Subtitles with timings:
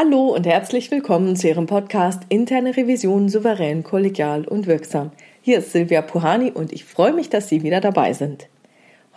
[0.00, 5.10] Hallo und herzlich willkommen zu Ihrem Podcast Interne Revision souverän, kollegial und wirksam.
[5.42, 8.46] Hier ist Silvia Puhani und ich freue mich, dass Sie wieder dabei sind.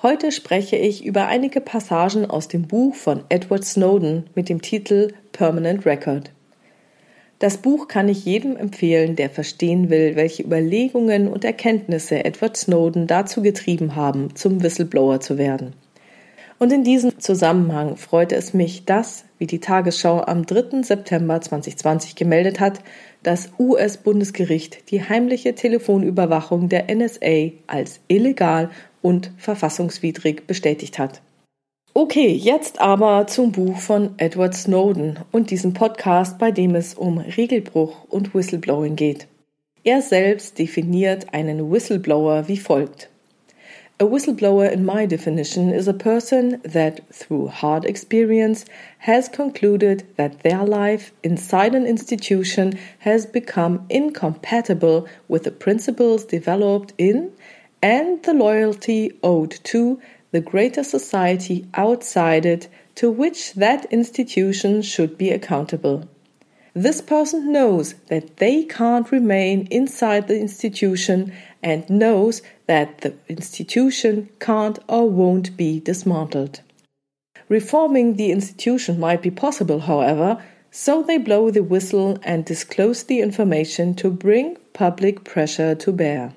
[0.01, 5.13] Heute spreche ich über einige Passagen aus dem Buch von Edward Snowden mit dem Titel
[5.33, 6.31] Permanent Record.
[7.37, 13.05] Das Buch kann ich jedem empfehlen, der verstehen will, welche Überlegungen und Erkenntnisse Edward Snowden
[13.05, 15.75] dazu getrieben haben, zum Whistleblower zu werden.
[16.57, 20.83] Und in diesem Zusammenhang freute es mich, dass, wie die Tagesschau am 3.
[20.83, 22.79] September 2020 gemeldet hat,
[23.23, 28.69] das US-Bundesgericht die heimliche Telefonüberwachung der NSA als illegal
[29.01, 31.23] und verfassungswidrig bestätigt hat.
[31.95, 37.17] Okay, jetzt aber zum Buch von Edward Snowden und diesem Podcast, bei dem es um
[37.17, 39.25] Regelbruch und Whistleblowing geht.
[39.83, 43.10] Er selbst definiert einen Whistleblower wie folgt.
[44.01, 48.65] A whistleblower, in my definition, is a person that, through hard experience,
[48.97, 56.93] has concluded that their life inside an institution has become incompatible with the principles developed
[56.97, 57.31] in
[57.83, 65.15] and the loyalty owed to the greater society outside it to which that institution should
[65.15, 66.09] be accountable.
[66.73, 74.29] This person knows that they can't remain inside the institution and knows that the institution
[74.39, 76.61] can't or won't be dismantled.
[77.49, 83.19] Reforming the institution might be possible, however, so they blow the whistle and disclose the
[83.19, 86.33] information to bring public pressure to bear.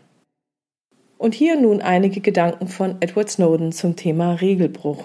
[1.18, 5.04] Und hier nun einige Gedanken von Edward Snowden zum Thema Regelbruch.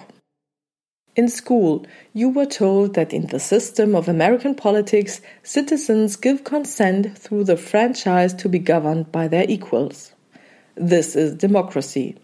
[1.20, 7.18] In school, you were told that in the system of American politics, citizens give consent
[7.18, 10.14] through the franchise to be governed by their equals.
[10.76, 12.16] This is democracy.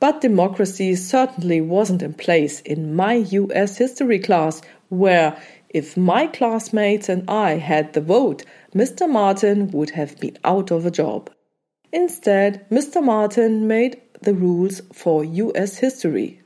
[0.00, 7.08] But democracy certainly wasn't in place in my US history class, where if my classmates
[7.08, 9.08] and I had the vote, Mr.
[9.08, 11.30] Martin would have been out of a job.
[11.92, 13.00] Instead, Mr.
[13.00, 16.37] Martin made the rules for US history.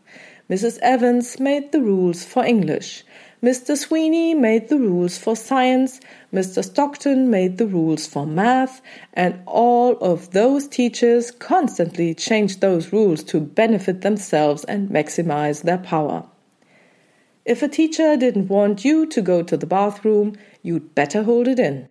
[0.53, 0.79] Mrs.
[0.83, 3.05] Evans made the rules for English.
[3.43, 3.75] Mr.
[3.75, 5.99] Sweeney made the rules for science,
[6.31, 6.63] Mr.
[6.63, 8.83] Stockton made the rules for math,
[9.15, 15.79] and all of those teachers constantly changed those rules to benefit themselves and maximize their
[15.79, 16.27] power.
[17.47, 21.59] If a teacher didn't want you to go to the bathroom, you'd better hold it
[21.59, 21.89] in.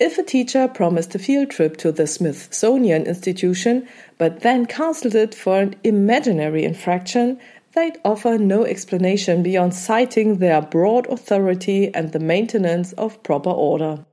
[0.00, 5.34] If a teacher promised a field trip to the Smithsonian Institution but then cancelled it
[5.34, 7.40] for an imaginary infraction,
[7.74, 14.04] they'd offer no explanation beyond citing their broad authority and the maintenance of proper order.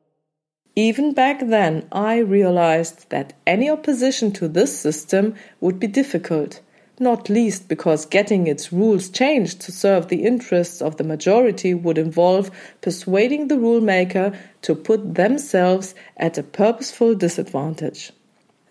[0.75, 6.61] Even back then, I realized that any opposition to this system would be difficult
[6.99, 11.97] not least because getting its rules changed to serve the interests of the majority would
[11.97, 12.51] involve
[12.81, 18.11] persuading the rulemaker to put themselves at a purposeful disadvantage.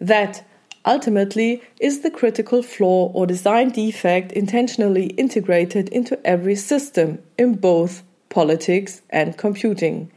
[0.01, 0.45] That,
[0.85, 8.03] ultimately, is the critical flaw or design defect intentionally integrated into every system in both
[8.29, 10.11] politics and computing.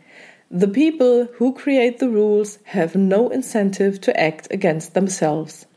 [0.50, 5.68] The people who create the rules have no incentive to act against themselves.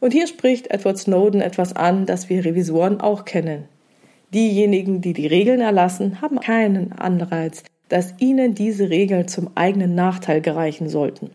[0.00, 3.68] Und hier spricht Edward Snowden etwas an, das wir Revisoren auch kennen.
[4.34, 10.40] Diejenigen, die die Regeln erlassen, haben keinen Anreiz, dass ihnen diese Regeln zum eigenen Nachteil
[10.40, 11.30] gereichen sollten.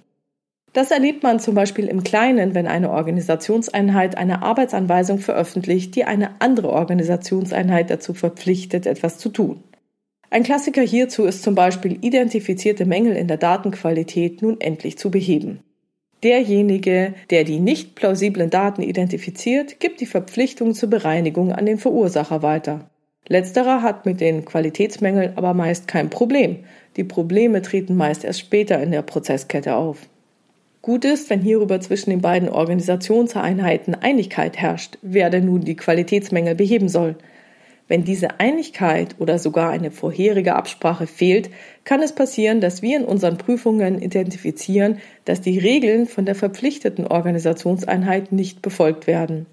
[0.77, 6.39] Das erlebt man zum Beispiel im Kleinen, wenn eine Organisationseinheit eine Arbeitsanweisung veröffentlicht, die eine
[6.39, 9.63] andere Organisationseinheit dazu verpflichtet, etwas zu tun.
[10.29, 15.61] Ein Klassiker hierzu ist zum Beispiel identifizierte Mängel in der Datenqualität nun endlich zu beheben.
[16.21, 22.43] Derjenige, der die nicht plausiblen Daten identifiziert, gibt die Verpflichtung zur Bereinigung an den Verursacher
[22.43, 22.87] weiter.
[23.27, 26.65] Letzterer hat mit den Qualitätsmängeln aber meist kein Problem.
[26.97, 30.07] Die Probleme treten meist erst später in der Prozesskette auf.
[30.81, 36.55] Gut ist, wenn hierüber zwischen den beiden Organisationseinheiten Einigkeit herrscht, wer denn nun die Qualitätsmängel
[36.55, 37.15] beheben soll.
[37.87, 41.49] Wenn diese Einigkeit oder sogar eine vorherige Absprache fehlt,
[41.85, 47.07] kann es passieren, dass wir in unseren Prüfungen identifizieren, dass die Regeln von der verpflichteten
[47.07, 49.45] Organisationseinheit nicht befolgt werden.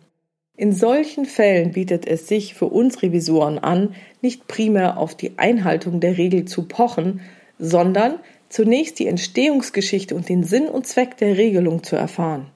[0.57, 6.01] In solchen Fällen bietet es sich für uns Revisoren an, nicht primär auf die Einhaltung
[6.01, 7.21] der Regel zu pochen,
[7.59, 8.19] sondern
[8.55, 12.47] zunächst die Entstehungsgeschichte und den Sinn und Zweck der Regelung zu erfahren.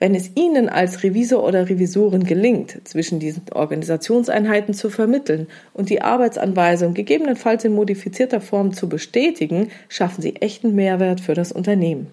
[0.00, 6.02] Wenn es Ihnen als Revisor oder Revisorin gelingt, zwischen diesen Organisationseinheiten zu vermitteln und die
[6.02, 12.08] Arbeitsanweisung gegebenenfalls in modifizierter Form zu bestätigen, schaffen Sie echten Mehrwert für das Unternehmen.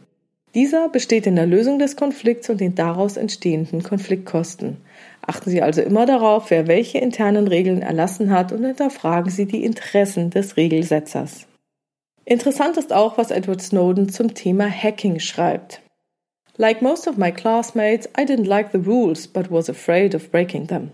[0.54, 4.78] Dieser besteht in der Lösung des Konflikts und den daraus entstehenden Konfliktkosten.
[5.26, 9.64] Achten Sie also immer darauf, wer welche internen Regeln erlassen hat und hinterfragen Sie die
[9.64, 11.48] Interessen des Regelsetzers.
[12.30, 15.80] Interessant ist auch, was Edward Snowden zum Thema Hacking schreibt.
[16.58, 20.68] Like most of my classmates, I didn't like the rules but was afraid of breaking
[20.68, 20.92] them.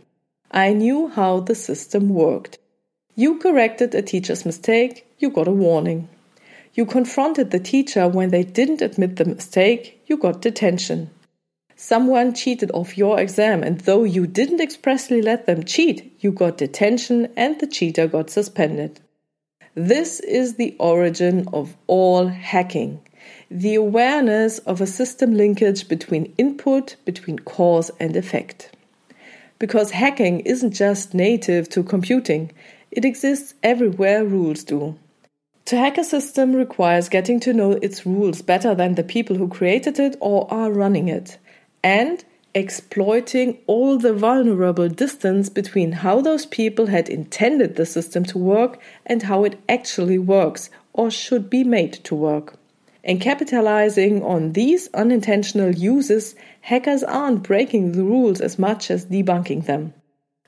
[0.51, 2.59] I knew how the system worked.
[3.15, 6.07] You corrected a teacher's mistake, you got a warning.
[6.75, 11.09] You confronted the teacher when they didn't admit the mistake, you got detention.
[11.75, 16.59] Someone cheated off your exam, and though you didn't expressly let them cheat, you got
[16.59, 18.99] detention and the cheater got suspended.
[19.75, 22.99] This is the origin of all hacking
[23.49, 28.71] the awareness of a system linkage between input, between cause and effect.
[29.59, 32.51] Because hacking isn't just native to computing,
[32.89, 34.97] it exists everywhere rules do.
[35.65, 39.47] To hack a system requires getting to know its rules better than the people who
[39.47, 41.37] created it or are running it
[41.83, 48.37] and exploiting all the vulnerable distance between how those people had intended the system to
[48.37, 52.57] work and how it actually works or should be made to work.
[53.03, 59.65] And capitalizing on these unintentional uses, hackers aren't breaking the rules as much as debunking
[59.65, 59.93] them.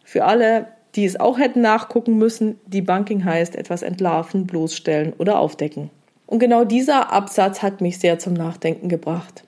[0.06, 5.90] Für alle, die es auch hätten nachgucken müssen, debunking heißt etwas entlarven, bloßstellen oder aufdecken.
[6.28, 9.44] Und genau dieser Absatz hat mich sehr zum Nachdenken gebracht.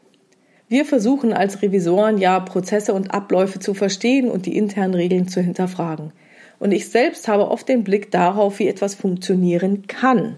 [0.70, 5.40] Wir versuchen als Revisoren ja Prozesse und Abläufe zu verstehen und die internen Regeln zu
[5.40, 6.12] hinterfragen.
[6.60, 10.38] Und ich selbst habe oft den Blick darauf, wie etwas funktionieren kann.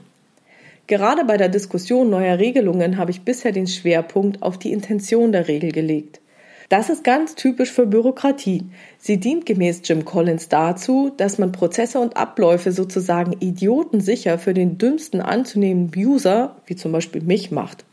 [0.86, 5.48] Gerade bei der Diskussion neuer Regelungen habe ich bisher den Schwerpunkt auf die Intention der
[5.48, 6.20] Regel gelegt.
[6.68, 8.66] Das ist ganz typisch für Bürokratie.
[9.00, 14.78] Sie dient gemäß Jim Collins dazu, dass man Prozesse und Abläufe sozusagen idiotensicher für den
[14.78, 17.86] dümmsten anzunehmenden User, wie zum Beispiel mich, macht.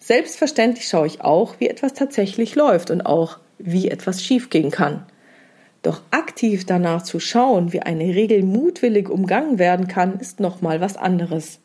[0.00, 5.06] Selbstverständlich schaue ich auch, wie etwas tatsächlich läuft und auch, wie etwas schiefgehen kann.
[5.82, 10.96] Doch aktiv danach zu schauen, wie eine Regel mutwillig umgangen werden kann, ist nochmal was
[10.96, 11.60] anderes.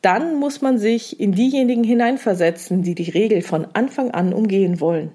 [0.00, 5.12] Dann muss man sich in diejenigen hineinversetzen, die die Regel von Anfang an umgehen wollen.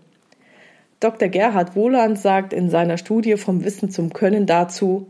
[1.00, 1.30] Dr.
[1.30, 5.08] Gerhard Wohland sagt in seiner Studie vom Wissen zum Können dazu,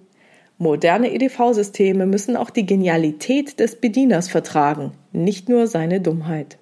[0.57, 6.57] moderne EDV-Systeme müssen auch die Genialität des Bedieners vertragen, nicht nur seine Dummheit.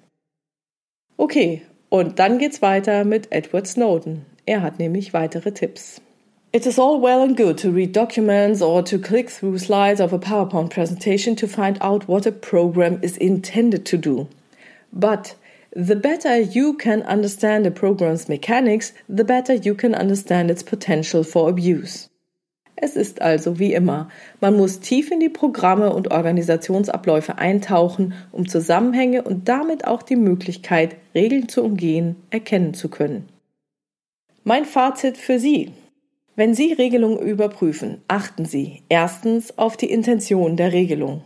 [1.16, 4.26] Okay, und dann geht's weiter mit Edward Snowden.
[4.46, 6.00] Er hat nämlich weitere Tipps.
[6.52, 10.12] It is all well and good to read documents or to click through slides of
[10.12, 14.28] a PowerPoint presentation to find out what a program is intended to do.
[14.92, 15.34] But
[15.74, 21.24] the better you can understand a program's mechanics, the better you can understand its potential
[21.24, 22.08] for abuse.
[22.76, 24.08] Es ist also wie immer,
[24.40, 30.16] man muss tief in die Programme und Organisationsabläufe eintauchen, um Zusammenhänge und damit auch die
[30.16, 33.28] Möglichkeit, Regeln zu umgehen, erkennen zu können.
[34.42, 35.70] Mein Fazit für Sie.
[36.36, 41.22] Wenn Sie Regelungen überprüfen, achten Sie erstens auf die Intention der Regelung,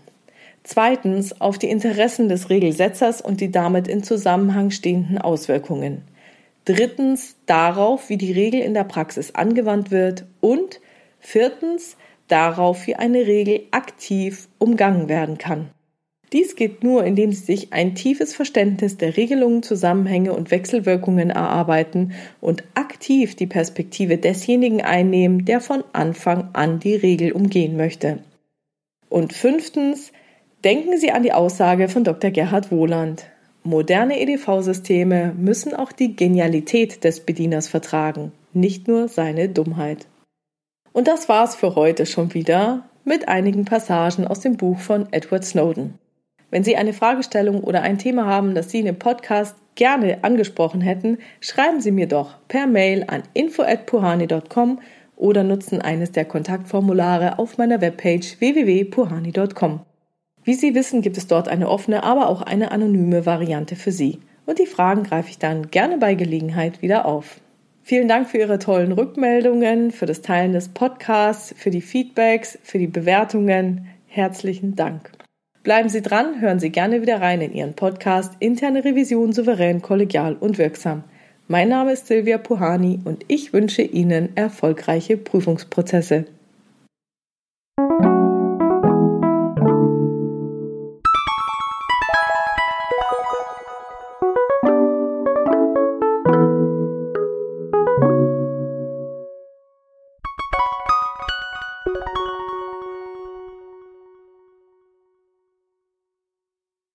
[0.64, 6.02] zweitens auf die Interessen des Regelsetzers und die damit in Zusammenhang stehenden Auswirkungen,
[6.66, 10.78] drittens darauf, wie die Regel in der Praxis angewandt wird und
[11.20, 11.96] Viertens
[12.28, 15.70] darauf, wie eine Regel aktiv umgangen werden kann.
[16.32, 22.12] Dies geht nur, indem Sie sich ein tiefes Verständnis der Regelungen, Zusammenhänge und Wechselwirkungen erarbeiten
[22.40, 28.18] und aktiv die Perspektive desjenigen einnehmen, der von Anfang an die Regel umgehen möchte.
[29.08, 30.12] Und fünftens,
[30.64, 32.30] denken Sie an die Aussage von Dr.
[32.30, 33.24] Gerhard Wohland.
[33.62, 40.06] Moderne EDV-Systeme müssen auch die Genialität des Bedieners vertragen, nicht nur seine Dummheit.
[40.98, 45.44] Und das war's für heute schon wieder mit einigen Passagen aus dem Buch von Edward
[45.44, 45.94] Snowden.
[46.50, 50.80] Wenn Sie eine Fragestellung oder ein Thema haben, das Sie in dem Podcast gerne angesprochen
[50.80, 54.80] hätten, schreiben Sie mir doch per Mail an info@puhani.com
[55.14, 59.82] oder nutzen eines der Kontaktformulare auf meiner Webpage www.puhani.com.
[60.42, 64.18] Wie Sie wissen, gibt es dort eine offene, aber auch eine anonyme Variante für Sie.
[64.46, 67.40] Und die Fragen greife ich dann gerne bei Gelegenheit wieder auf.
[67.88, 72.78] Vielen Dank für Ihre tollen Rückmeldungen, für das Teilen des Podcasts, für die Feedbacks, für
[72.78, 73.86] die Bewertungen.
[74.06, 75.10] Herzlichen Dank.
[75.62, 80.34] Bleiben Sie dran, hören Sie gerne wieder rein in Ihren Podcast Interne Revision souverän, kollegial
[80.34, 81.04] und wirksam.
[81.46, 86.26] Mein Name ist Silvia Puhani und ich wünsche Ihnen erfolgreiche Prüfungsprozesse.